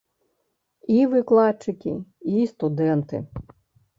[0.95, 1.93] І выкладчыкі,
[2.39, 3.17] і студэнты.